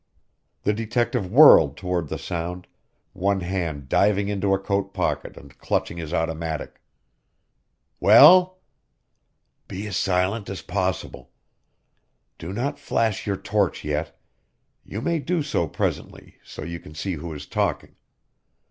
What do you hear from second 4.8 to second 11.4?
pocket and clutching his automatic. "Well?" "Be as silent as possible.